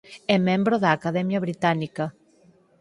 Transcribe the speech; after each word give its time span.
É 0.35 0.37
membro 0.49 0.75
da 0.83 0.89
Academia 0.97 1.43
Británica. 1.45 2.05